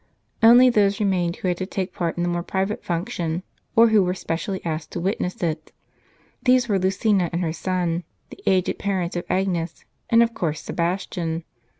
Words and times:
Only 0.41 0.71
those 0.71 0.99
remained 0.99 1.35
who 1.35 1.47
had 1.47 1.57
to 1.57 1.67
take 1.67 1.93
part 1.93 2.17
in 2.17 2.23
the 2.23 2.29
more 2.29 2.41
private 2.41 2.83
function, 2.83 3.43
or 3.75 3.89
who 3.89 4.01
were 4.01 4.15
spe 4.15 4.31
cially 4.33 4.59
asked 4.65 4.89
to 4.93 4.99
witness 4.99 5.43
it. 5.43 5.71
These 6.41 6.67
were 6.67 6.79
Lucina 6.79 7.29
and 7.31 7.43
her 7.43 7.53
son, 7.53 8.03
the 8.31 8.41
aged 8.47 8.79
parents 8.79 9.15
of 9.15 9.25
Agnes, 9.29 9.85
and 10.09 10.23
of 10.23 10.33
course 10.33 10.59
Sebastian. 10.63 11.43